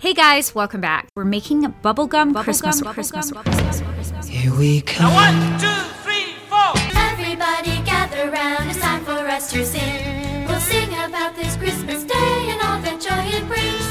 [0.00, 1.08] Hey guys, welcome back.
[1.14, 5.12] We're making a bubblegum bubble Christmas, gum, Christmas, Christmas, Christmas, Here we come.
[5.12, 6.72] Now one, two, three, four.
[6.96, 10.46] Everybody gather round, it's time for us to sing.
[10.48, 13.90] We'll sing about this Christmas day and all that joy it brings.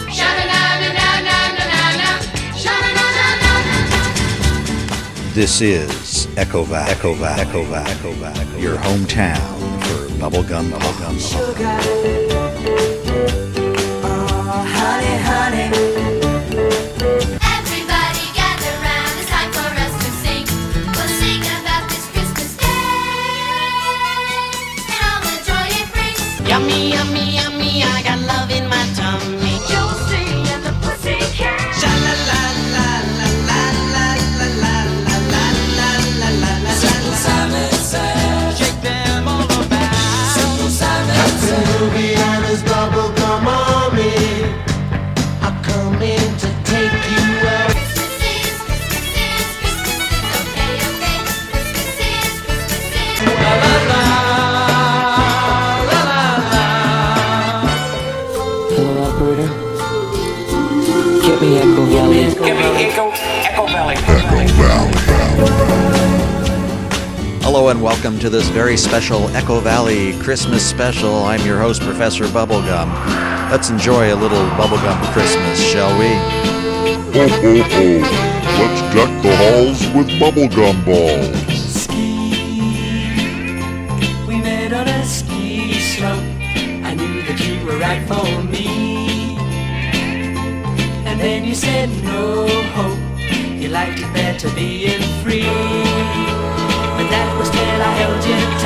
[5.36, 11.20] This is Echo Valley, Echo Valley, Echo Valley, Echo Valley, your hometown for bubblegum, bubblegum,
[11.54, 12.39] bubblegum.
[67.42, 71.26] Hello and welcome to this very special Echo Valley Christmas special.
[71.26, 72.88] I'm your host, Professor Bubblegum.
[73.52, 76.08] Let's enjoy a little bubblegum Christmas, shall we?
[77.18, 78.00] Ho, ho, ho.
[78.60, 81.49] Let's deck the halls with bubblegum balls.
[91.88, 93.00] No hope.
[93.62, 95.44] You liked it better being free.
[96.98, 98.59] But that was till I held you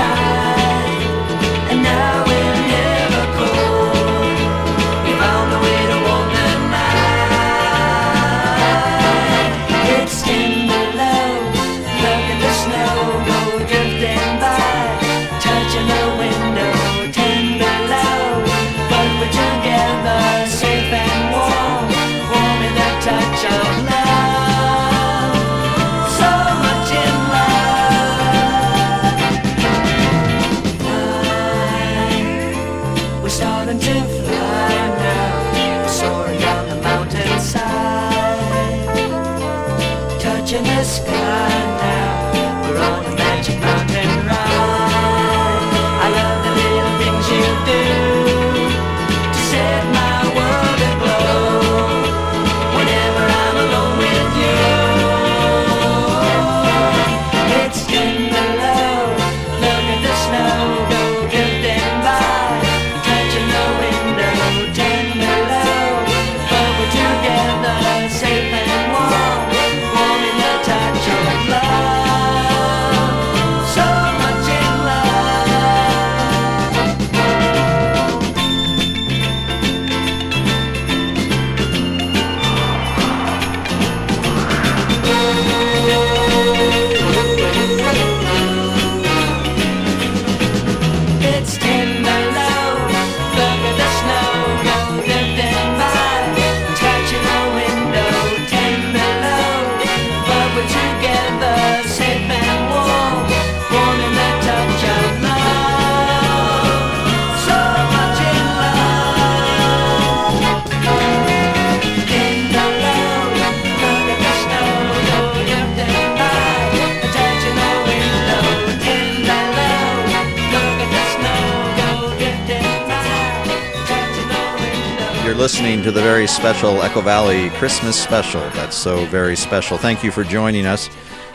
[125.44, 128.40] listening to the very special Echo Valley Christmas special.
[128.52, 129.78] That's so very special.
[129.78, 130.90] Thank you for joining us.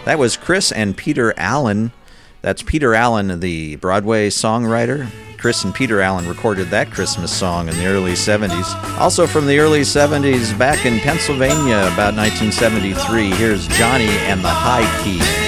[0.07, 1.93] That was Chris and Peter Allen.
[2.41, 5.11] That's Peter Allen, the Broadway songwriter.
[5.37, 8.99] Chris and Peter Allen recorded that Christmas song in the early 70s.
[8.99, 14.89] Also from the early 70s, back in Pennsylvania, about 1973, here's Johnny and the High
[15.05, 15.48] Key.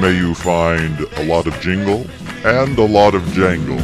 [0.00, 2.06] may you find a lot of jingle
[2.44, 3.80] and a lot of jangle.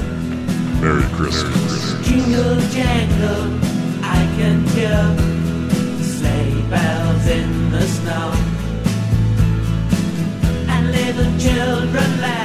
[0.80, 1.92] Merry Christmas.
[2.06, 3.44] Jingle jangle,
[4.02, 4.98] I can hear
[6.02, 8.32] sleigh bells in the snow,
[10.72, 12.38] and little children laugh.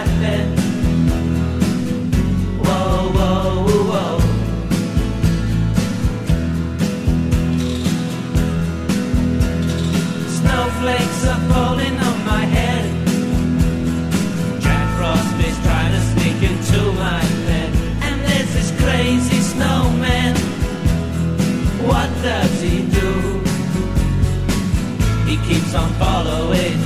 [25.48, 26.82] keeps on following.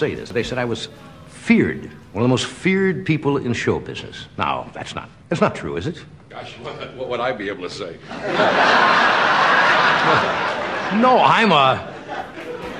[0.00, 0.30] say this.
[0.30, 0.88] They said I was
[1.28, 4.26] feared, one of the most feared people in show business.
[4.38, 6.02] Now, that's not, that's not true, is it?
[6.30, 7.98] Gosh, what, what would I be able to say?
[11.00, 11.94] no, I'm a,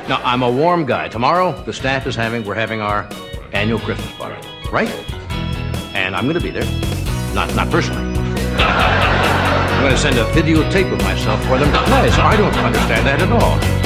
[0.09, 1.09] no, I'm a warm guy.
[1.09, 3.07] Tomorrow, the staff is having, we're having our
[3.53, 4.41] annual Christmas party,
[4.73, 4.89] right?
[5.95, 6.65] And I'm going to be there.
[7.35, 8.19] Not, not personally.
[8.57, 12.55] I'm going to send a videotape of myself for them to play, so I don't
[12.55, 13.79] understand that at all.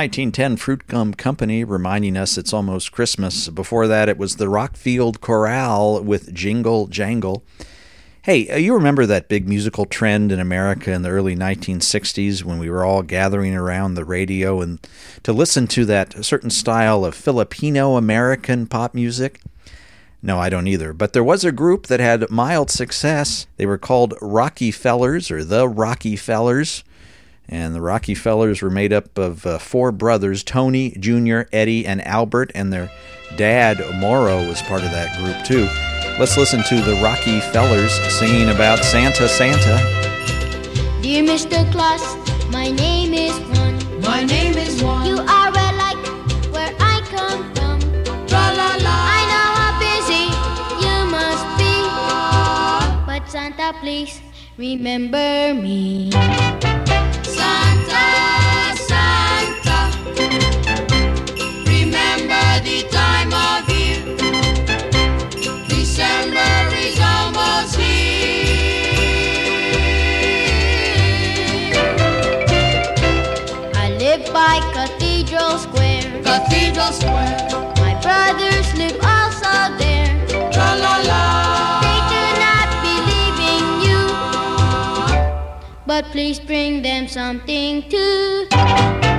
[0.00, 3.50] 1910 Fruit Gum Company reminding us it's almost Christmas.
[3.50, 7.44] Before that, it was the Rockfield Chorale with Jingle Jangle.
[8.22, 12.58] Hey, uh, you remember that big musical trend in America in the early 1960s when
[12.58, 14.78] we were all gathering around the radio and
[15.22, 19.42] to listen to that certain style of Filipino American pop music?
[20.22, 20.94] No, I don't either.
[20.94, 23.46] But there was a group that had mild success.
[23.58, 26.84] They were called Rocky Fellers or the Rocky Fellers.
[27.52, 32.00] And the Rocky Fellers were made up of uh, four brothers Tony, Junior, Eddie, and
[32.06, 32.52] Albert.
[32.54, 32.88] And their
[33.36, 35.64] dad, Moro, was part of that group too.
[36.20, 39.78] Let's listen to the Rocky Fellers singing about Santa Santa.
[41.02, 41.68] Dear Mr.
[41.72, 42.00] Claus,
[42.52, 44.00] my name is Juan.
[44.02, 45.06] My name is Juan.
[45.06, 45.98] You are well like
[46.54, 47.80] where I come from.
[48.28, 48.94] Tra la la.
[49.10, 50.30] I know how busy
[50.86, 51.74] you must be.
[53.06, 54.20] But Santa, please
[54.56, 56.12] remember me.
[57.30, 58.59] Santa,
[86.00, 89.09] but please bring them something too.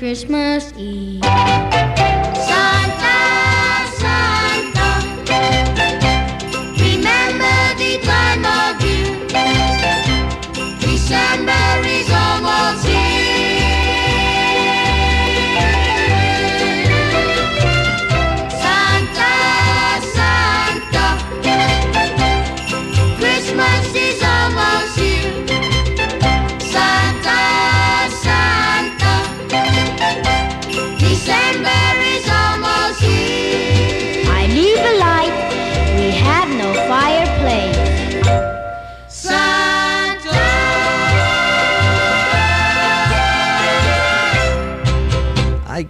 [0.00, 1.79] Christmas Eve.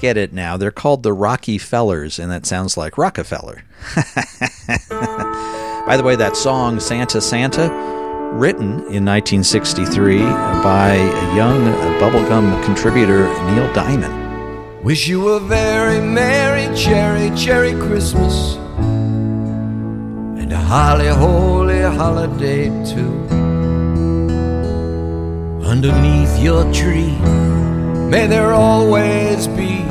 [0.00, 0.57] Get it now.
[0.57, 3.62] They're called the Rocky Fellers, and that sounds like Rockefeller.
[5.87, 7.69] By the way, that song, Santa Santa,
[8.33, 11.64] written in 1963 by a young
[12.00, 14.85] bubblegum contributor, Neil Diamond.
[14.85, 18.57] Wish you a very merry, cherry, cherry Christmas
[20.40, 23.12] and a holly, holy holiday too.
[25.62, 27.16] Underneath your tree,
[28.10, 29.84] may there always be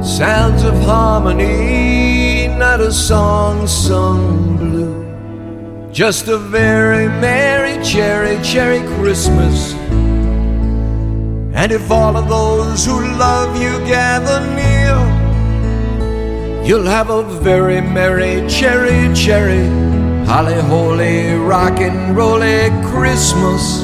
[0.00, 5.90] sounds of harmony, not a song sung blue.
[5.90, 9.74] Just a very merry, cherry, cherry Christmas.
[11.60, 14.96] And if all of those who love you gather near,
[16.64, 19.66] you'll have a very merry, cherry, cherry,
[20.26, 23.82] holly, holy, rock and rolly Christmas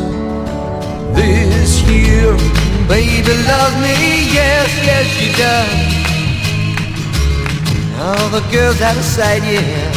[1.16, 2.61] this year.
[2.88, 3.94] Baby, love me,
[4.32, 5.92] yes, yes, she does.
[8.00, 9.92] All the girls out of sight, yeah.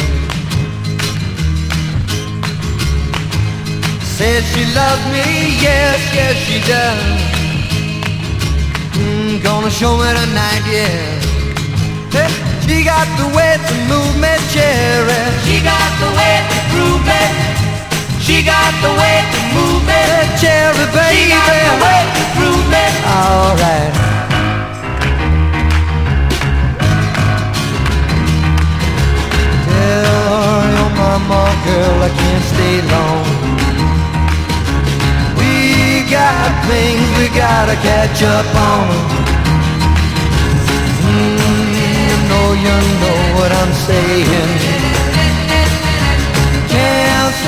[4.15, 7.35] Said she loves me, yes, yes, she does.
[8.95, 11.25] Mm, gonna show me tonight, yeah.
[12.15, 12.31] Hey,
[12.65, 15.21] she got the way to move me, cherry.
[15.43, 17.44] She got the way to groove me.
[18.25, 20.01] She got the way to move me,
[20.41, 21.13] cherry, baby.
[21.13, 22.85] She got the way to groove me.
[23.05, 23.93] All right.
[29.69, 33.25] Tell your mama, girl, I can't stay long.
[35.37, 38.89] We got things we gotta catch up on.
[41.13, 41.77] Mm,
[42.09, 44.74] you know, you know what I'm saying.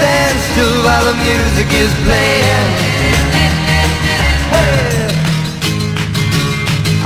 [0.08, 2.70] Can't still while the music is playing.
[4.54, 5.12] Hey.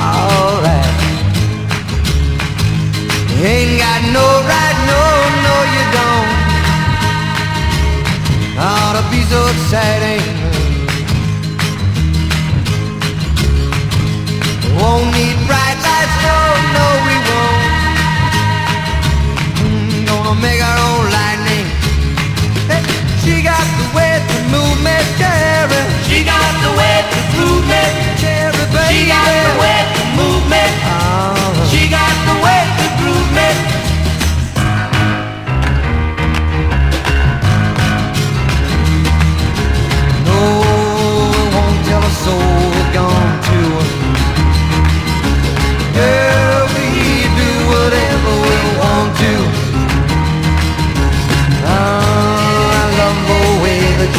[0.05, 0.97] Alright.
[3.41, 5.03] Ain't got no right, no,
[5.45, 6.29] no, you don't.
[8.69, 10.25] Ought to be so exciting.
[14.77, 16.37] Won't need bright lights, no,
[16.77, 17.65] no, we won't.
[19.63, 21.00] Mm, gonna make our own
[24.51, 25.81] move me, cherry.
[26.07, 27.83] She got the way to move me,
[28.21, 28.91] cherry, baby.
[28.91, 30.63] She got the way to move me.
[30.63, 31.40] She ah.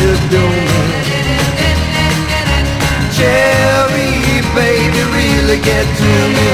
[0.03, 0.69] You're doing.
[3.17, 4.11] Cherry,
[4.57, 6.49] baby, really get to me.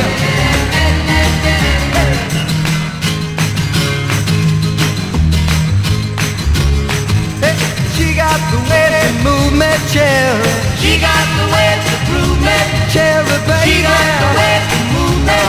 [7.42, 7.56] Hey,
[7.96, 10.52] She got the way to move me, cherry.
[10.80, 12.58] She got the way to groove me,
[12.92, 13.64] cherry, baby.
[13.70, 15.40] She got the way to move me.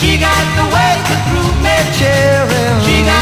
[0.00, 2.62] She got the way to groove me, cherry.
[2.86, 3.19] She got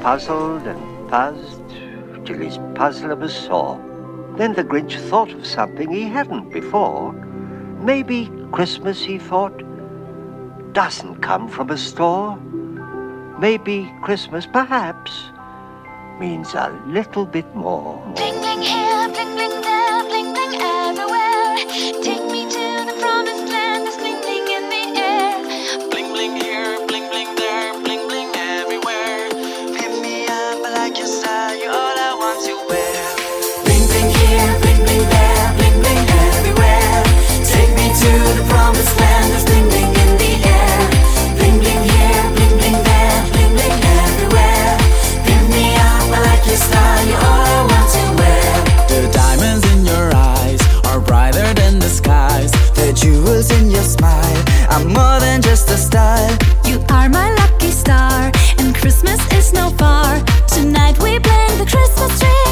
[0.00, 1.62] puzzled and puzzed
[2.24, 3.80] till his puzzler was sore.
[4.36, 7.12] Then the Grinch thought of something he hadn't before.
[7.80, 9.62] Maybe Christmas, he thought,
[10.72, 12.36] doesn't come from a store.
[13.38, 15.30] Maybe Christmas, perhaps,
[16.20, 17.96] means a little bit more.
[18.14, 21.56] Bling bling here, bling bling there, bling bling everywhere.
[22.02, 23.57] Take me to the promised land,
[55.48, 56.18] just a star.
[56.66, 60.22] You are my lucky star, and Christmas is no far.
[60.46, 62.47] Tonight we play the Christmas tree.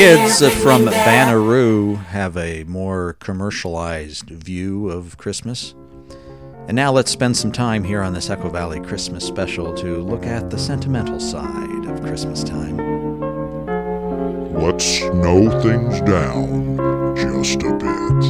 [0.00, 5.74] kids from Banaroo have a more commercialized view of Christmas.
[6.68, 10.24] And now let's spend some time here on this Echo Valley Christmas special to look
[10.24, 12.78] at the sentimental side of Christmas time.
[14.54, 16.78] Let's snow things down
[17.14, 18.22] just a bit.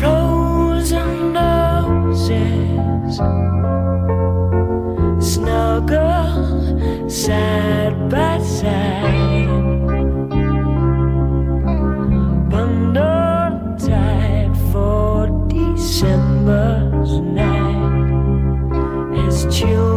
[0.00, 3.16] Frozen noses,
[5.32, 6.13] snuggle
[7.14, 9.46] side by side.
[12.50, 18.08] Bundle tight for December's night.
[19.28, 19.93] As chill.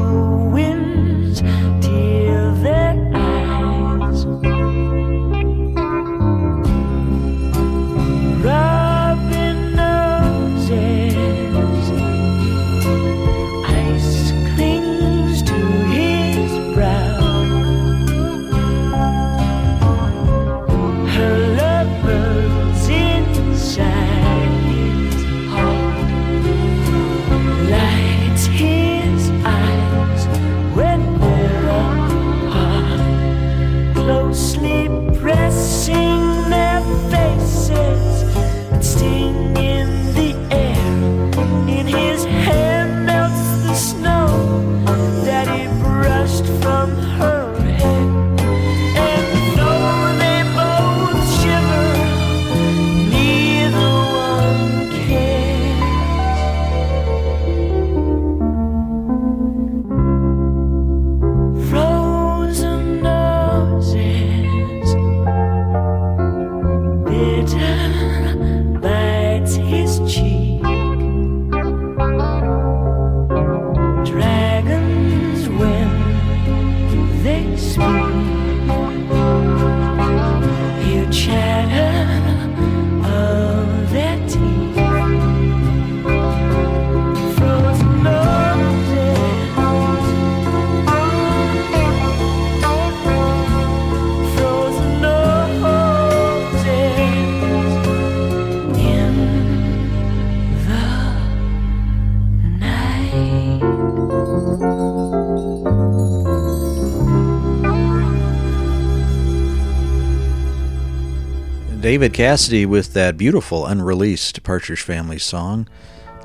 [111.97, 115.67] David Cassidy with that beautiful unreleased Partridge Family song.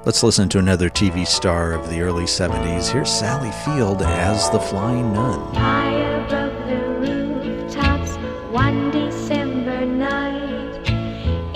[0.05, 2.93] Let's listen to another TV star of the early 70s.
[2.93, 5.55] Here's Sally Field as the Flying Nun.
[5.55, 8.17] High above the rooftops,
[8.53, 10.87] one December night,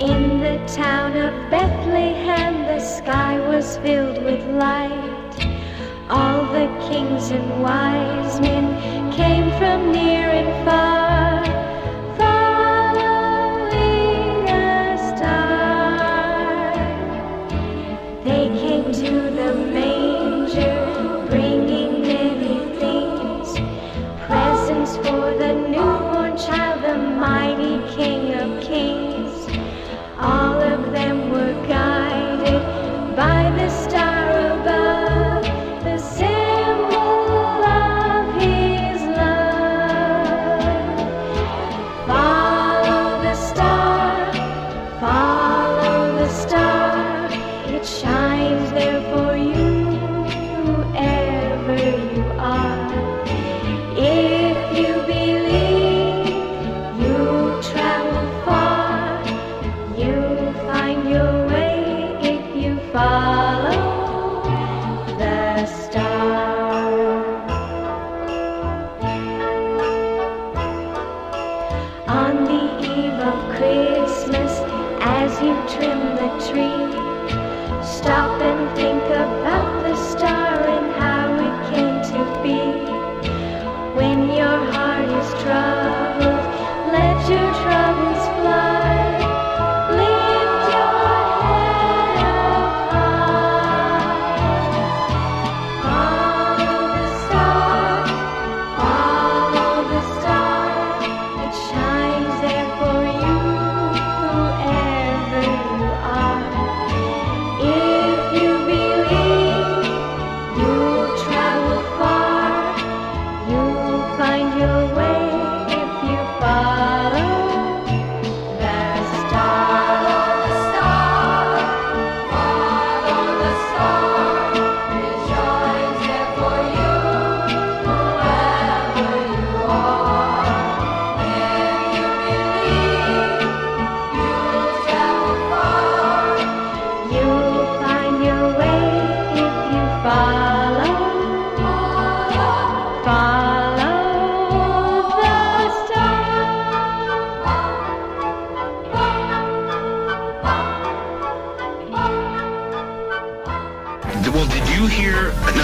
[0.01, 5.61] in the town of Bethlehem, the sky was filled with light.
[6.09, 10.26] All the kings and wise men came from near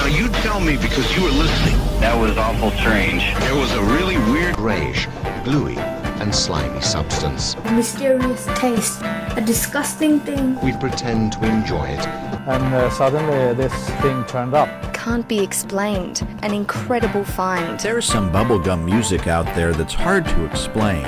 [0.03, 1.77] Now you tell me because you were listening.
[2.01, 3.23] That was awful strange.
[3.39, 5.07] There was a really weird grayish,
[5.45, 7.53] gluey, and slimy substance.
[7.63, 10.59] A mysterious taste, a disgusting thing.
[10.59, 12.05] We pretend to enjoy it.
[12.05, 14.67] And uh, suddenly this thing turned up.
[14.93, 16.27] Can't be explained.
[16.41, 17.79] An incredible find.
[17.79, 21.03] There's some bubblegum music out there that's hard to explain.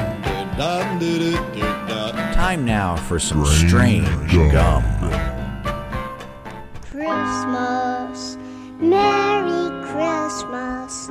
[2.31, 4.07] Time now for some strange
[4.53, 4.83] gum.
[6.89, 8.37] Christmas,
[8.79, 11.09] Merry Christmas,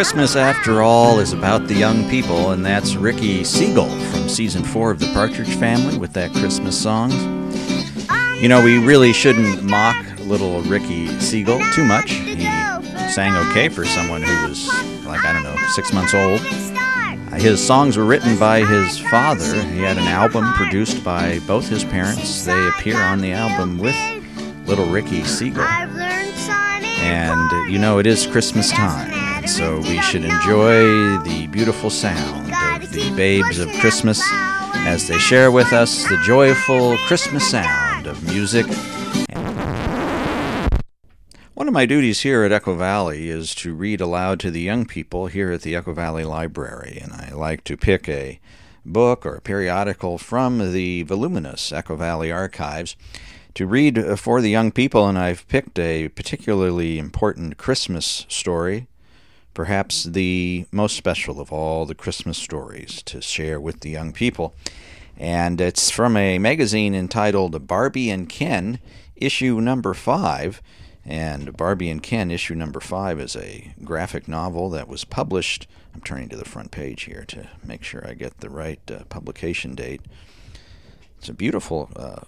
[0.00, 4.90] Christmas, after all, is about the young people, and that's Ricky Segall from season four
[4.90, 7.10] of The Partridge Family with that Christmas song.
[8.40, 12.12] You know, we really shouldn't mock little Ricky Segall too much.
[12.12, 12.44] He
[13.10, 14.68] sang okay for someone who was,
[15.04, 16.40] like, I don't know, six months old.
[16.40, 19.62] Uh, His songs were written by his father.
[19.64, 22.46] He had an album produced by both his parents.
[22.46, 23.96] They appear on the album with
[24.66, 25.68] little Ricky Segall.
[27.02, 29.10] And you know, it is Christmas time,
[29.46, 34.20] so we should enjoy the beautiful sound of the babes of Christmas
[34.86, 38.66] as they share with us the joyful Christmas sound of music.
[41.54, 44.86] One of my duties here at Echo Valley is to read aloud to the young
[44.86, 48.40] people here at the Echo Valley Library, and I like to pick a
[48.84, 52.96] book or a periodical from the voluminous Echo Valley archives
[53.54, 58.86] to read for the young people, and I've picked a particularly important Christmas story,
[59.60, 64.54] perhaps the most special of all the Christmas stories to share with the young people.
[65.18, 68.78] And it's from a magazine entitled Barbie and Ken,
[69.16, 70.62] issue number five.
[71.04, 75.66] And Barbie and Ken, issue number five, is a graphic novel that was published.
[75.94, 79.04] I'm turning to the front page here to make sure I get the right uh,
[79.10, 80.00] publication date.
[81.18, 82.22] It's a beautiful uh,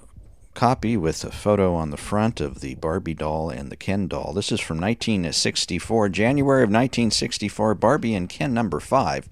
[0.54, 4.32] copy with a photo on the front of the Barbie doll and the Ken doll.
[4.32, 9.28] This is from 1964, January of 1964, Barbie and Ken number five.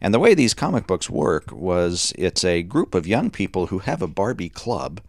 [0.00, 3.80] And the way these comic books work was it's a group of young people who
[3.80, 5.00] have a Barbie club,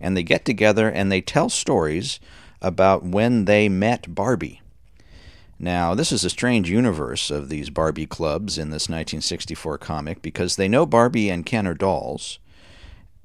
[0.00, 2.20] and they get together and they tell stories
[2.60, 4.60] about when they met Barbie.
[5.58, 10.56] Now, this is a strange universe of these Barbie clubs in this 1964 comic because
[10.56, 12.40] they know Barbie and Ken are dolls,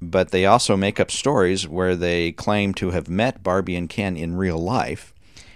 [0.00, 4.16] but they also make up stories where they claim to have met Barbie and Ken
[4.16, 5.12] in real life.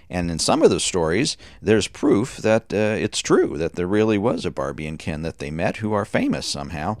[0.09, 4.17] And in some of the stories, there's proof that uh, it's true, that there really
[4.17, 6.97] was a Barbie and Ken that they met who are famous somehow.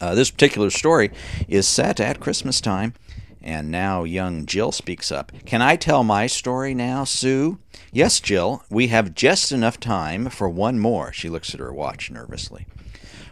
[0.00, 1.10] Uh, this particular story
[1.48, 2.94] is set at Christmas time,
[3.40, 5.30] and now young Jill speaks up.
[5.44, 7.58] Can I tell my story now, Sue?
[7.92, 11.12] Yes, Jill, we have just enough time for one more.
[11.12, 12.66] She looks at her watch nervously.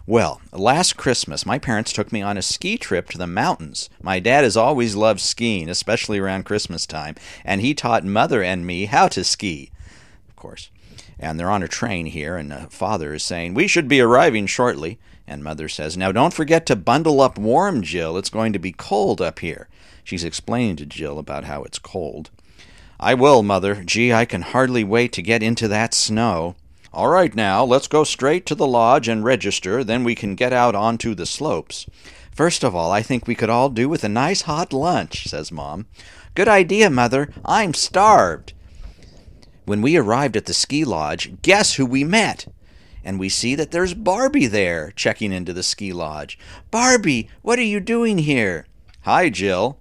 [0.07, 3.89] Well, last Christmas, my parents took me on a ski trip to the mountains.
[4.03, 8.67] My dad has always loved skiing, especially around Christmas time, and he taught mother and
[8.67, 9.71] me how to ski.
[10.29, 10.69] Of course.
[11.19, 14.99] And they're on a train here, and father is saying, We should be arriving shortly.
[15.27, 18.19] And mother says, Now don't forget to bundle up warm, Jill.
[18.19, 19.69] It's going to be cold up here.
[20.03, 22.29] She's explaining to Jill about how it's cold.
[23.01, 23.83] I will, mother.
[23.83, 26.57] Gee, I can hardly wait to get into that snow.
[26.95, 30.53] All right, now, let's go straight to the lodge and register, then we can get
[30.53, 31.87] out onto the slopes.
[32.31, 35.51] First of all, I think we could all do with a nice hot lunch, says
[35.51, 35.87] Mom.
[36.37, 37.33] Good idea, Mother.
[37.45, 38.53] I'm starved.
[39.65, 42.47] When we arrived at the ski lodge, guess who we met?
[43.03, 46.39] And we see that there's Barbie there, checking into the ski lodge.
[46.71, 48.69] Barbie, what are you doing here?
[49.01, 49.81] Hi, Jill.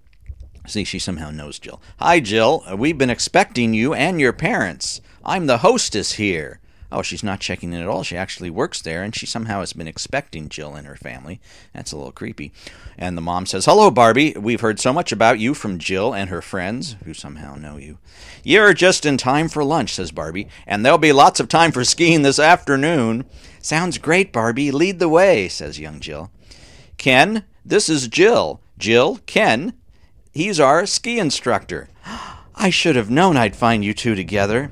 [0.65, 1.79] See, she somehow knows Jill.
[1.99, 2.63] Hi, Jill.
[2.75, 4.99] We've been expecting you and your parents.
[5.23, 6.59] I'm the hostess here.
[6.93, 8.03] Oh, she's not checking in at all.
[8.03, 11.41] She actually works there, and she somehow has been expecting Jill and her family.
[11.73, 12.51] That's a little creepy.
[12.97, 14.33] And the mom says, Hello, Barbie.
[14.39, 17.97] We've heard so much about you from Jill and her friends, who somehow know you.
[18.43, 21.83] You're just in time for lunch, says Barbie, and there'll be lots of time for
[21.83, 23.25] skiing this afternoon.
[23.59, 24.71] Sounds great, Barbie.
[24.71, 26.29] Lead the way, says young Jill.
[26.97, 28.61] Ken, this is Jill.
[28.77, 29.73] Jill, Ken.
[30.31, 31.89] He's our ski instructor.
[32.55, 34.71] I should have known I'd find you two together.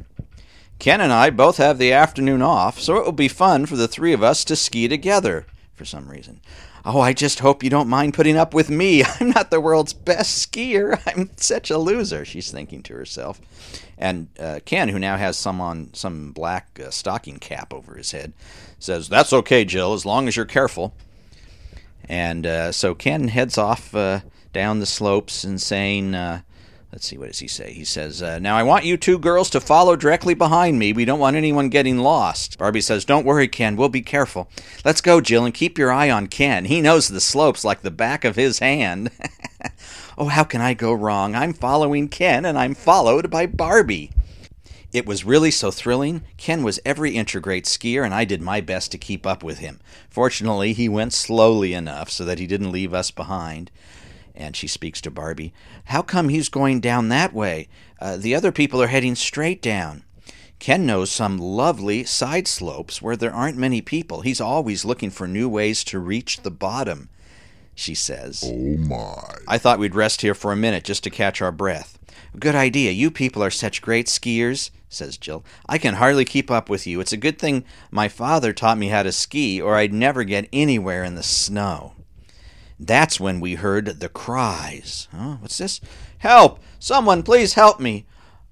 [0.82, 3.88] Ken and I both have the afternoon off, so it will be fun for the
[3.88, 6.41] three of us to ski together, for some reason.
[6.84, 9.03] Oh, I just hope you don't mind putting up with me.
[9.19, 10.99] I'm not the world's best skier.
[11.15, 13.39] I'm such a loser, she's thinking to herself.
[13.95, 18.11] And uh, Ken, who now has some on some black uh, stocking cap over his
[18.11, 18.34] head,
[18.79, 20.95] says, "That's okay, Jill, as long as you're careful."
[22.09, 24.21] And uh, so Ken heads off uh,
[24.51, 26.41] down the slopes and saying, uh,
[26.91, 27.71] let's see, what does he say?
[27.73, 30.93] He says, uh, Now I want you two girls to follow directly behind me.
[30.93, 32.57] We don't want anyone getting lost.
[32.57, 33.75] Barbie says, Don't worry, Ken.
[33.75, 34.49] We'll be careful.
[34.83, 36.65] Let's go, Jill, and keep your eye on Ken.
[36.65, 39.11] He knows the slopes like the back of his hand.
[40.17, 41.35] oh, how can I go wrong?
[41.35, 44.11] I'm following Ken, and I'm followed by Barbie.
[44.93, 46.23] It was really so thrilling.
[46.35, 49.41] Ken was every inch a great skier, and I did my best to keep up
[49.41, 49.79] with him.
[50.09, 53.71] Fortunately, he went slowly enough so that he didn't leave us behind.
[54.36, 55.53] And she speaks to Barbie.
[55.86, 57.67] How come he's going down that way?
[57.99, 60.03] Uh, the other people are heading straight down.
[60.59, 64.21] Ken knows some lovely side slopes where there aren't many people.
[64.21, 67.09] He's always looking for new ways to reach the bottom,
[67.73, 68.43] she says.
[68.45, 69.23] Oh my.
[69.47, 71.97] I thought we'd rest here for a minute just to catch our breath.
[72.39, 72.91] Good idea.
[72.91, 75.43] You people are such great skiers, says Jill.
[75.67, 76.99] I can hardly keep up with you.
[77.01, 80.47] It's a good thing my father taught me how to ski, or I'd never get
[80.53, 81.93] anywhere in the snow.
[82.84, 85.07] That's when we heard the cries.
[85.15, 85.36] Huh?
[85.39, 85.79] What's this?
[86.17, 86.59] Help!
[86.79, 88.07] Someone please help me!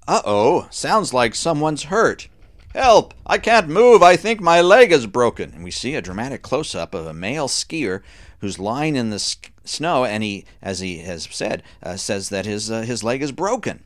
[0.06, 2.28] Uh oh, sounds like someone's hurt.
[2.72, 3.12] Help!
[3.26, 4.04] I can't move.
[4.04, 5.52] I think my leg is broken.
[5.52, 8.02] And we see a dramatic close up of a male skier
[8.38, 12.46] who's lying in the s- snow, and he, as he has said, uh, says that
[12.46, 13.82] his uh, his leg is broken.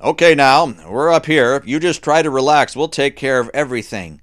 [0.00, 1.62] Okay, now we're up here.
[1.64, 2.74] You just try to relax.
[2.74, 4.20] We'll take care of everything.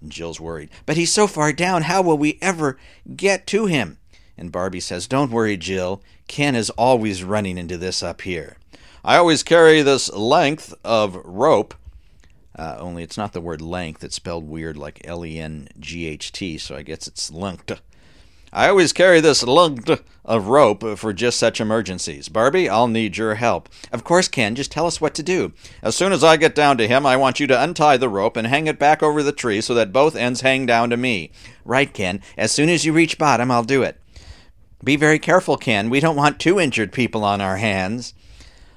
[0.00, 0.70] And Jill's worried.
[0.86, 1.82] But he's so far down.
[1.82, 2.78] How will we ever
[3.14, 3.97] get to him?
[4.38, 6.00] And Barbie says, Don't worry, Jill.
[6.28, 8.56] Ken is always running into this up here.
[9.04, 11.74] I always carry this length of rope.
[12.56, 14.02] Uh, only it's not the word length.
[14.02, 17.80] It's spelled weird like L E N G H T, so I guess it's length.
[18.52, 22.28] I always carry this lug of rope for just such emergencies.
[22.28, 23.68] Barbie, I'll need your help.
[23.92, 25.52] Of course, Ken, just tell us what to do.
[25.82, 28.36] As soon as I get down to him, I want you to untie the rope
[28.36, 31.30] and hang it back over the tree so that both ends hang down to me.
[31.64, 32.22] Right, Ken.
[32.36, 34.00] As soon as you reach bottom, I'll do it.
[34.82, 35.90] Be very careful, Ken.
[35.90, 38.14] We don't want two injured people on our hands.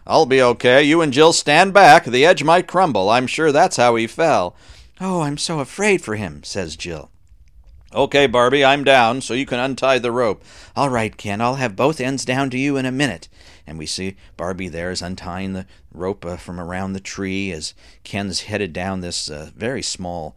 [0.06, 0.84] I'll be okay.
[0.84, 2.06] You and Jill stand back.
[2.06, 3.10] The edge might crumble.
[3.10, 4.56] I'm sure that's how he fell.
[5.00, 7.12] Oh, I'm so afraid for him, says Jill.
[7.94, 10.44] Okay, Barbie, I'm down, so you can untie the rope.
[10.76, 13.28] All right, Ken, I'll have both ends down to you in a minute.
[13.68, 17.74] And we see Barbie there is untying the rope uh, from around the tree as
[18.04, 20.36] Ken's headed down this uh, very small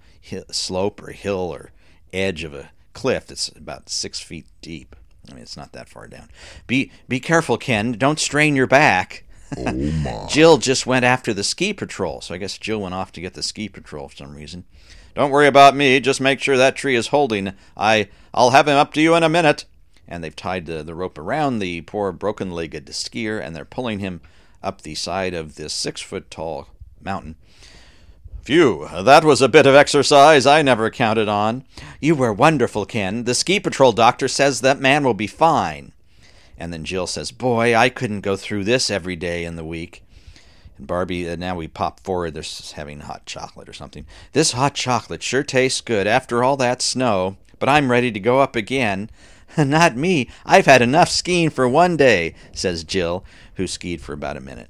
[0.50, 1.70] slope or hill or
[2.12, 4.96] edge of a cliff that's about six feet deep.
[5.30, 6.30] I mean, it's not that far down.
[6.66, 7.92] Be be careful, Ken.
[7.92, 9.24] Don't strain your back.
[9.56, 10.26] Oh my.
[10.28, 13.34] Jill just went after the ski patrol, so I guess Jill went off to get
[13.34, 14.64] the ski patrol for some reason.
[15.14, 16.00] Don't worry about me.
[16.00, 17.54] Just make sure that tree is holding.
[17.76, 19.64] I I'll have him up to you in a minute.
[20.06, 24.20] And they've tied the, the rope around the poor broken-legged skier, and they're pulling him
[24.62, 26.68] up the side of this six-foot-tall
[27.02, 27.36] mountain.
[28.44, 31.64] Phew, that was a bit of exercise I never counted on.
[31.98, 33.24] You were wonderful, Ken.
[33.24, 35.92] The ski patrol doctor says that man will be fine.
[36.58, 40.02] And then Jill says, Boy, I couldn't go through this every day in the week.
[40.76, 42.42] And Barbie, uh, now we pop forward, they're
[42.74, 44.04] having hot chocolate or something.
[44.32, 48.40] This hot chocolate sure tastes good after all that snow, but I'm ready to go
[48.40, 49.08] up again.
[49.56, 50.28] Not me.
[50.44, 53.24] I've had enough skiing for one day, says Jill,
[53.54, 54.68] who skied for about a minute.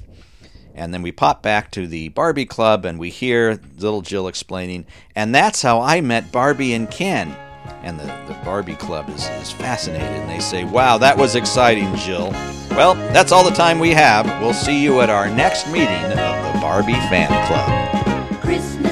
[0.74, 4.86] And then we pop back to the Barbie Club and we hear little Jill explaining,
[5.14, 7.36] and that's how I met Barbie and Ken.
[7.82, 11.94] And the, the Barbie Club is, is fascinated and they say, Wow, that was exciting,
[11.96, 12.30] Jill.
[12.70, 14.26] Well, that's all the time we have.
[14.42, 18.40] We'll see you at our next meeting of the Barbie Fan Club.
[18.40, 18.83] Christmas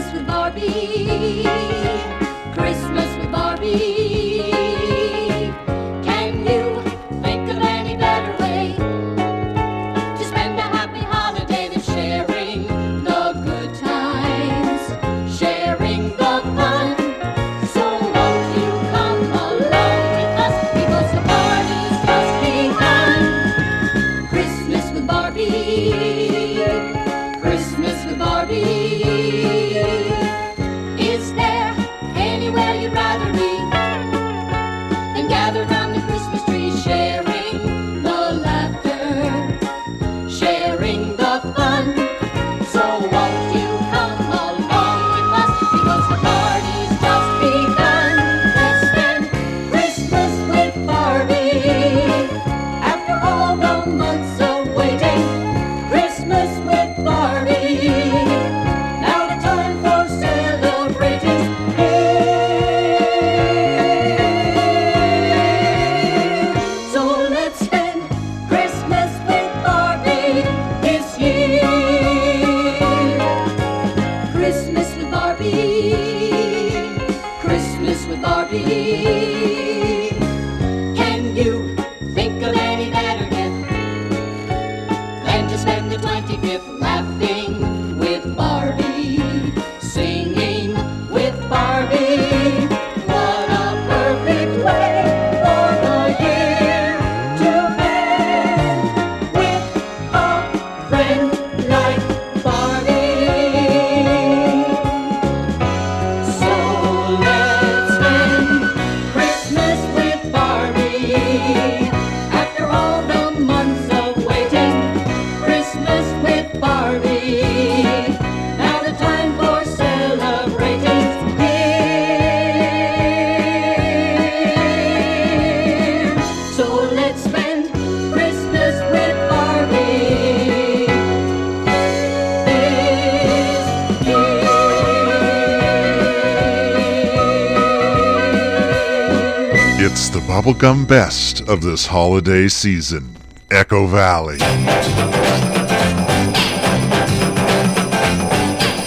[140.42, 143.16] bubblegum best of this holiday season.
[143.52, 144.38] Echo Valley.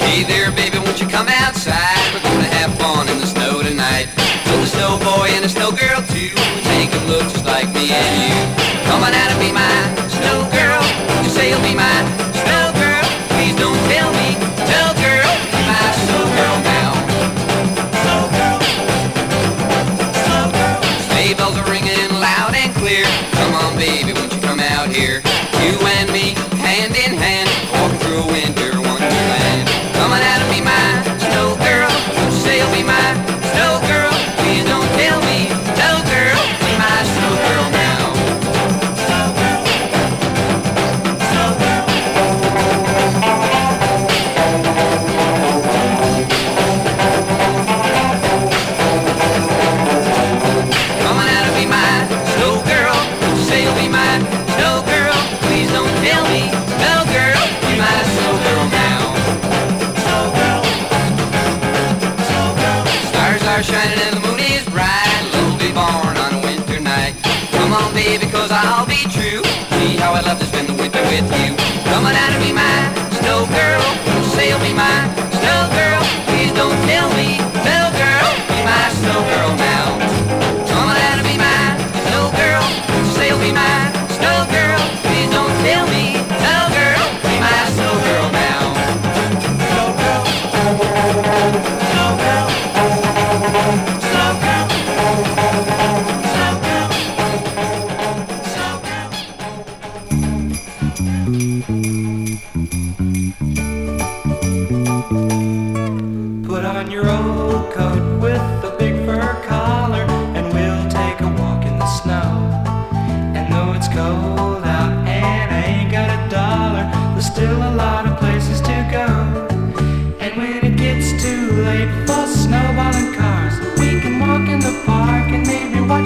[0.04, 2.14] Hey there, baby, won't you come outside?
[2.14, 4.08] We're gonna have fun in the snow tonight.
[4.46, 6.36] So the snow boy and the snow girl too.
[6.76, 8.36] Take a look just like me and you.
[8.92, 10.05] Come on out and be my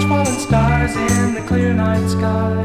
[0.08, 2.59] falling stars in the clear night sky.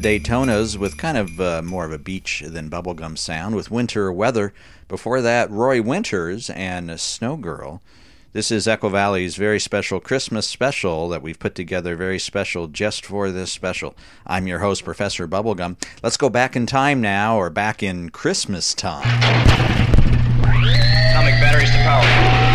[0.00, 4.52] Daytonas with kind of uh, more of a beach than bubblegum sound with winter weather.
[4.88, 7.82] Before that, Roy Winters and Snow Girl.
[8.32, 13.04] This is Echo Valley's very special Christmas special that we've put together, very special just
[13.04, 13.96] for this special.
[14.26, 15.76] I'm your host, Professor Bubblegum.
[16.02, 19.06] Let's go back in time now, or back in Christmas time.
[20.42, 22.49] Atomic batteries to power.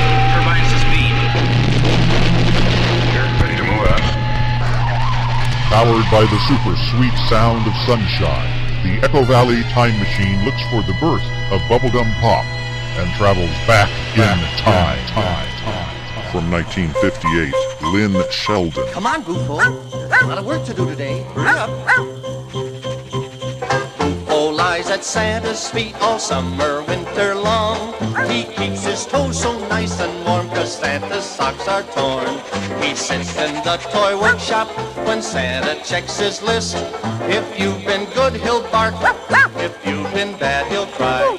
[5.75, 8.47] Powered by the super sweet sound of sunshine,
[8.81, 11.21] the Echo Valley Time Machine looks for the birth
[11.51, 12.45] of bubblegum pop
[12.95, 14.97] and travels back, in time.
[16.31, 17.53] From 1958,
[17.91, 18.87] Lynn Sheldon.
[18.93, 19.59] Come on, Goofo.
[20.23, 21.23] A lot of work to do today.
[21.33, 22.64] Hurry up.
[24.55, 27.93] Lies at Santa's feet all summer, winter long.
[28.29, 32.39] He keeps his toes so nice and warm, cause Santa's socks are torn.
[32.81, 34.69] He sits in the toy workshop
[35.05, 36.77] when Santa checks his list.
[37.27, 38.95] If you've been good, he'll bark.
[39.57, 41.37] If you've been bad, he'll cry.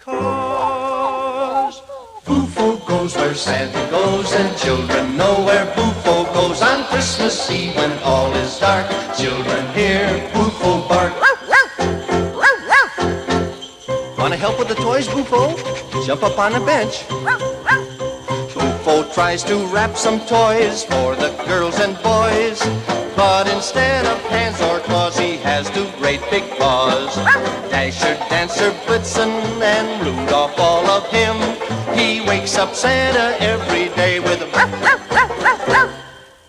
[0.00, 1.82] Cause
[2.24, 7.92] Bufo goes where Santa goes, and children know where Bufo goes on Christmas Eve when
[7.98, 8.88] all is dark.
[9.18, 11.12] Children hear Bufo bark.
[14.28, 15.56] Want to help with the toys, Goofo?
[16.04, 17.08] Jump up on a bench.
[18.52, 22.60] Bufo tries to wrap some toys for the girls and boys.
[23.16, 27.16] But instead of hands or claws, he has two great big paws.
[27.70, 29.30] Dasher, Dancer, Blitzen,
[29.62, 31.36] and Rudolph, all of him.
[31.96, 34.48] He wakes up Santa every day with a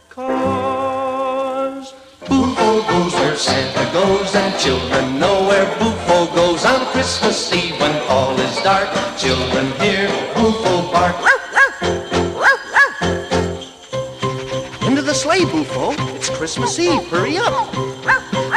[0.09, 1.93] Cause
[2.27, 8.37] Bufo goes where Santa goes, and children know where Bufo goes Christmas Eve when all
[8.39, 8.89] is dark.
[9.17, 11.15] Children hear Bufo bark.
[14.83, 15.91] Into the sleigh, Bufo.
[16.15, 17.07] It's Christmas Eve.
[17.07, 17.71] Hurry up.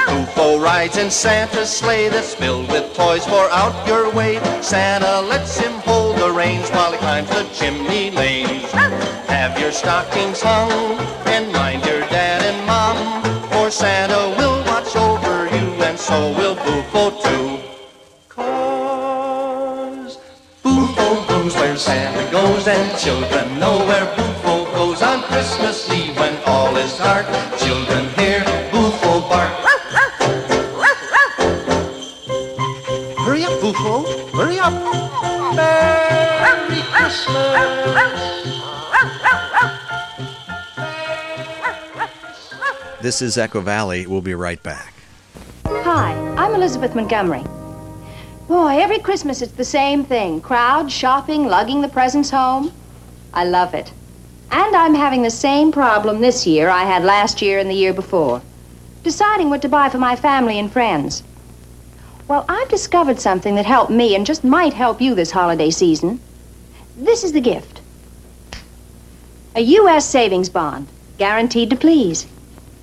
[0.09, 4.41] Bufo rides in Santa's sleigh that's filled with toys for out your way.
[4.63, 8.71] Santa lets him hold the reins while he climbs the chimney lanes.
[9.29, 10.73] Have your stockings hung
[11.27, 15.99] and mind your dad and mom, for Santa will watch over you and
[23.03, 27.27] children know where Bufo goes on Christmas Eve when all is dark.
[27.59, 29.53] Children hear Bufo bark.
[33.25, 34.05] Hurry up, Bufo.
[34.37, 34.73] Hurry up.
[35.57, 37.83] Merry Christmas.
[43.01, 44.07] This is Echo Valley.
[44.07, 44.95] We'll be right back.
[45.67, 47.43] Hi, I'm Elizabeth Montgomery.
[48.53, 52.71] Boy, every Christmas it's the same thing crowds, shopping, lugging the presents home.
[53.33, 53.91] I love it.
[54.51, 57.95] And I'm having the same problem this year I had last year and the year
[57.95, 58.43] before
[59.03, 61.23] deciding what to buy for my family and friends.
[62.29, 66.21] Well, I've discovered something that helped me and just might help you this holiday season.
[66.95, 67.81] This is the gift
[69.57, 70.07] a U.S.
[70.07, 72.27] savings bond, guaranteed to please.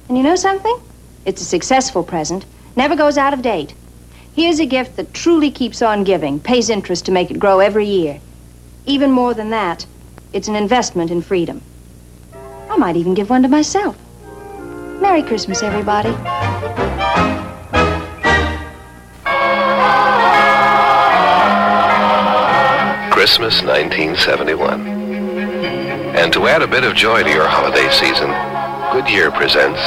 [0.08, 0.82] And you know something?
[1.26, 3.76] It's a successful present, never goes out of date.
[4.36, 7.86] Here's a gift that truly keeps on giving, pays interest to make it grow every
[7.86, 8.22] year.
[8.86, 9.86] Even more than that,
[10.34, 11.62] it's an investment in freedom.
[12.70, 13.98] I might even give one to myself.
[15.02, 16.10] Merry Christmas, everybody.
[23.12, 24.82] Christmas 1971.
[26.16, 28.30] And to add a bit of joy to your holiday season,
[28.94, 29.82] Goodyear presents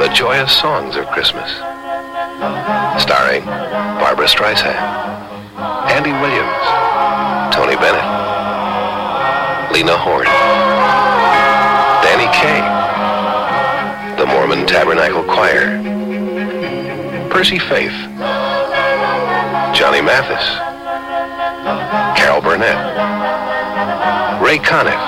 [0.00, 1.50] The Joyous Songs of Christmas.
[3.00, 4.76] Starring Barbra Streisand,
[5.88, 6.64] Andy Williams,
[7.54, 8.04] Tony Bennett,
[9.72, 10.26] Lena Horne,
[12.04, 12.60] Danny Kaye,
[14.16, 15.80] the Mormon Tabernacle Choir,
[17.30, 17.96] Percy Faith,
[19.74, 20.44] Johnny Mathis,
[22.18, 22.76] Carol Burnett,
[24.42, 25.00] Ray Conniff,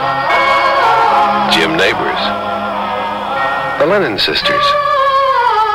[1.52, 2.22] Jim Nabors,
[3.78, 4.64] the Lennon Sisters,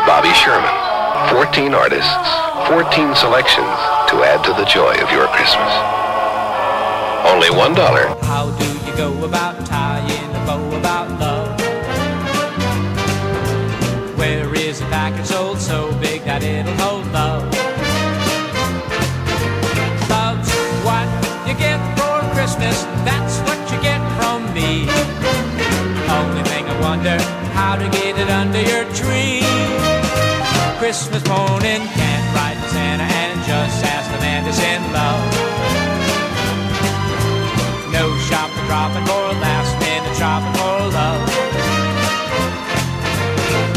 [0.07, 0.96] Bobby Sherman.
[1.29, 2.07] 14 artists,
[2.71, 5.73] 14 selections to add to the joy of your Christmas.
[7.27, 7.75] Only $1.
[8.23, 11.59] How do you go about tying a bow about love?
[14.17, 17.43] Where is a package sold so big that it'll hold love?
[20.07, 20.49] Love's
[20.87, 21.07] what
[21.45, 24.87] you get for Christmas, that's what you get from me.
[26.07, 27.19] Only thing I wonder,
[27.51, 29.36] how to get it under your tree.
[30.87, 35.19] Christmas morning, can't write to Santa and just ask the man to send love.
[37.91, 41.19] No shopping, dropping more, last minute shopping for love.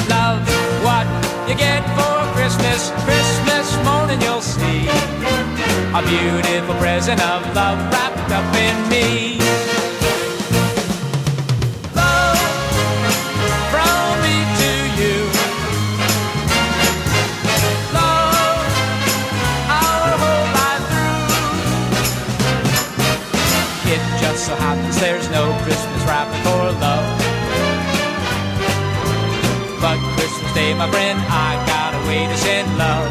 [0.07, 0.39] Love,
[0.87, 1.07] what
[1.49, 4.87] you get for Christmas, Christmas morning you'll see
[5.91, 9.40] a beautiful present of love wrapped up in me.
[30.91, 33.07] Friend, I got a way to send love.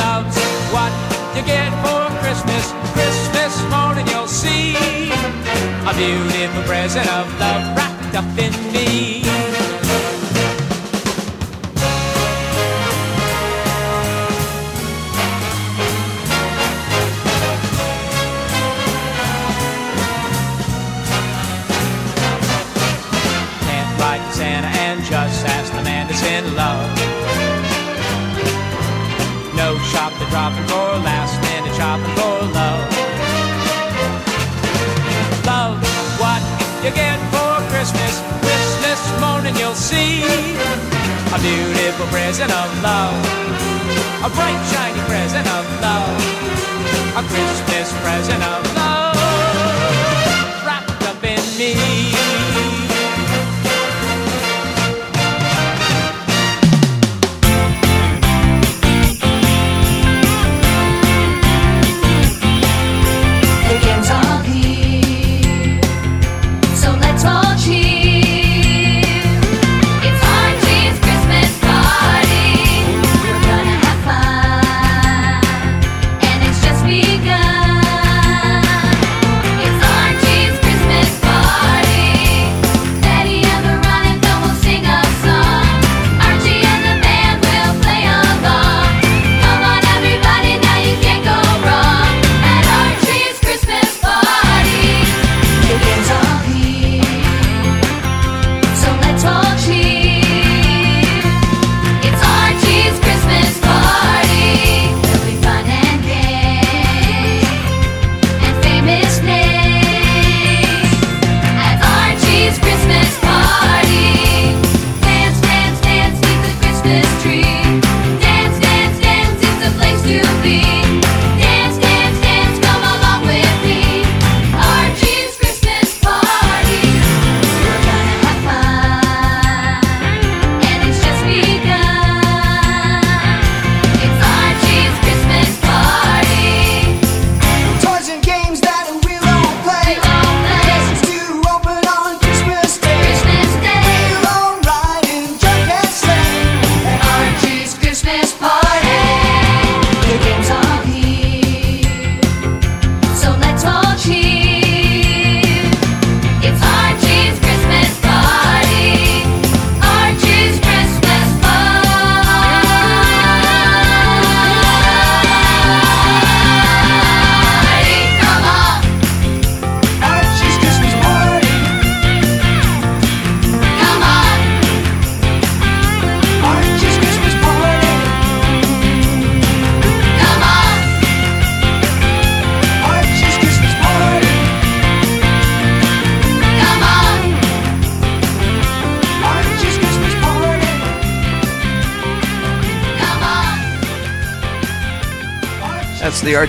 [0.00, 0.38] Love's
[0.74, 0.92] what
[1.36, 2.64] you get for Christmas.
[2.96, 4.74] Christmas morning you'll see
[5.88, 8.71] a beautiful present of love wrapped up in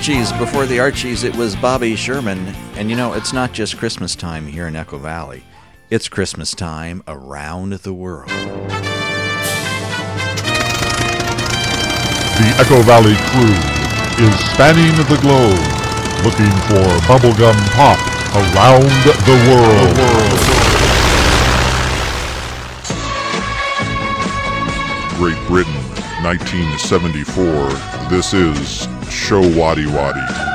[0.04, 0.34] Archies.
[0.34, 2.38] Before the Archies, it was Bobby Sherman.
[2.76, 5.46] And you know, it's not just Christmas time here in Echo Valley,
[5.90, 8.28] it's Christmas time around the world.
[8.28, 8.36] The
[12.60, 13.56] Echo Valley crew
[14.26, 15.56] is spanning the globe
[16.26, 17.98] looking for bubblegum pop
[18.36, 18.84] around
[19.24, 19.96] the world.
[25.16, 25.82] Great Britain,
[26.26, 28.10] 1974.
[28.10, 30.53] This is Showaddywaddy.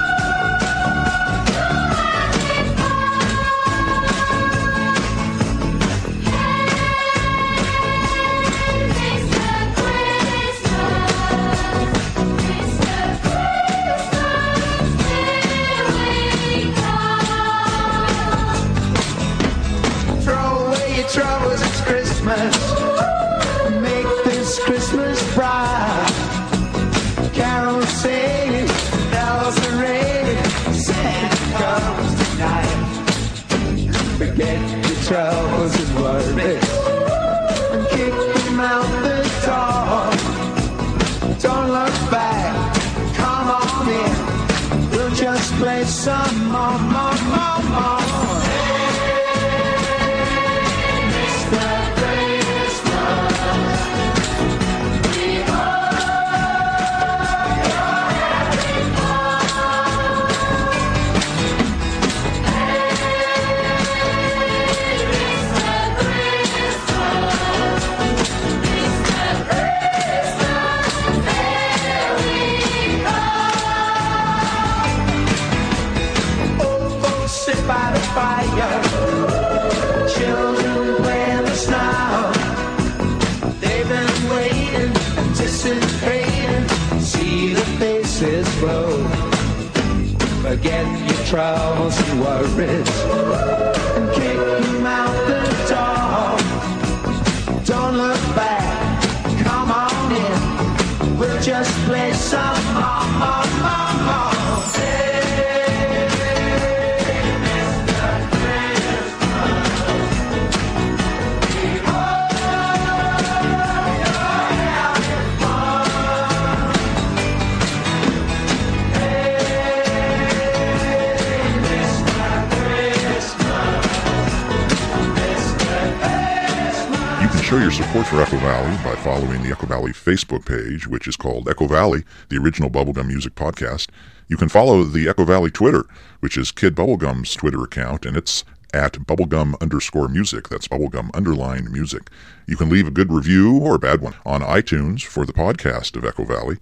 [127.49, 131.17] Show your support for Echo Valley by following the Echo Valley Facebook page, which is
[131.17, 133.89] called Echo Valley, the original Bubblegum Music Podcast.
[134.27, 135.87] You can follow the Echo Valley Twitter,
[136.21, 138.45] which is Kid Bubblegum's Twitter account, and it's
[138.75, 140.51] at bubblegum underscore music.
[140.51, 142.11] That's bubblegum underline music.
[142.47, 145.97] You can leave a good review or a bad one on iTunes for the podcast
[145.97, 146.59] of Echo Valley.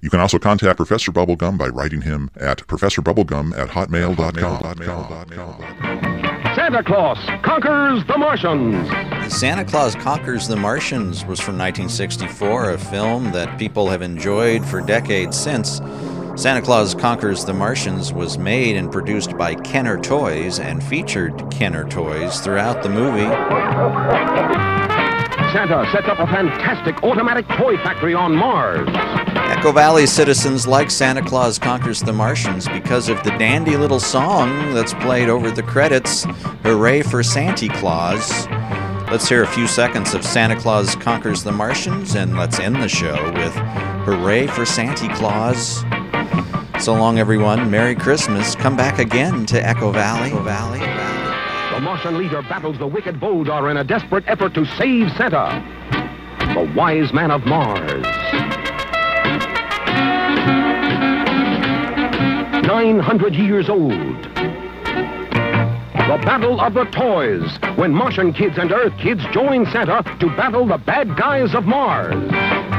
[0.00, 4.18] You can also contact Professor Bubblegum by writing him at professorbubblegum at hotmail.com.
[6.68, 9.32] Santa Claus conquers the Martians.
[9.32, 14.82] Santa Claus Conquers the Martians was from 1964, a film that people have enjoyed for
[14.82, 15.80] decades since.
[16.36, 21.88] Santa Claus Conquers the Martians was made and produced by Kenner Toys and featured Kenner
[21.88, 24.67] Toys throughout the movie.
[25.52, 28.86] Santa sets up a fantastic automatic toy factory on Mars.
[29.34, 34.74] Echo Valley citizens like Santa Claus Conquers the Martians because of the dandy little song
[34.74, 36.24] that's played over the credits,
[36.64, 38.46] Hooray for Santa Claus.
[39.10, 42.88] Let's hear a few seconds of Santa Claus Conquers the Martians and let's end the
[42.88, 43.54] show with
[44.04, 45.82] Hooray for Santa Claus.
[46.78, 47.70] So long, everyone.
[47.70, 48.54] Merry Christmas.
[48.54, 50.28] Come back again to Echo Valley.
[50.28, 51.27] Echo Valley.
[51.78, 55.62] The Martian leader battles the wicked Voldar in a desperate effort to save Santa.
[56.52, 58.02] The wise man of Mars.
[62.66, 63.92] 900 years old.
[65.92, 70.66] The Battle of the Toys, when Martian kids and Earth kids join Santa to battle
[70.66, 72.77] the bad guys of Mars.